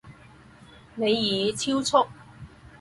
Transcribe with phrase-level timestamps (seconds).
[0.95, 2.07] 您已超速